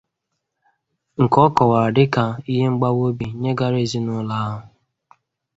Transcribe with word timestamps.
nke 1.21 1.37
ọ 1.47 1.49
kọwara 1.55 1.89
dịka 1.95 2.25
ihe 2.51 2.65
mgbawa 2.73 3.01
obì 3.09 3.27
nyegara 3.41 3.77
ezinụlọ 3.85 4.33
ahụ 4.43 4.59